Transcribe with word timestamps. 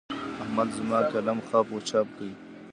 احمد 0.43 0.69
زما 0.77 0.99
قلم 1.11 1.39
خپ 1.47 1.67
و 1.75 1.79
چپ 1.89 2.07
کړ. 2.17 2.27